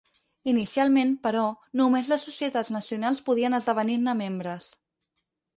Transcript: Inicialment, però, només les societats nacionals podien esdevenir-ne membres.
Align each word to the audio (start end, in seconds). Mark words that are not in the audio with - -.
Inicialment, 0.51 1.11
però, 1.27 1.43
només 1.81 2.09
les 2.13 2.25
societats 2.29 2.73
nacionals 2.79 3.23
podien 3.29 3.59
esdevenir-ne 3.61 4.19
membres. 4.27 4.73